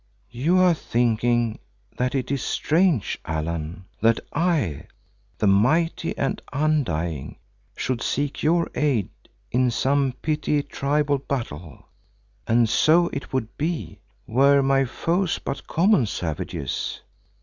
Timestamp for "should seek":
7.75-8.41